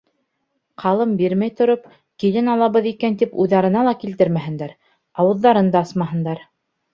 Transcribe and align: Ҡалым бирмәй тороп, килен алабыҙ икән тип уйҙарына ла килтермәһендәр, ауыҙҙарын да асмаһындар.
Ҡалым 0.83 1.11
бирмәй 1.17 1.51
тороп, 1.59 1.83
килен 2.23 2.49
алабыҙ 2.53 2.87
икән 2.93 3.19
тип 3.23 3.37
уйҙарына 3.43 3.85
ла 3.89 3.93
килтермәһендәр, 4.05 4.75
ауыҙҙарын 5.27 5.71
да 5.77 5.85
асмаһындар. 5.91 6.43